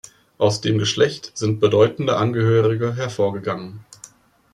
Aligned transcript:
Aus 0.39 0.61
dem 0.61 0.79
Geschlecht 0.79 1.31
sind 1.37 1.59
bedeutende 1.59 2.17
Angehörige 2.17 2.95
hervorgegangen. 2.95 3.85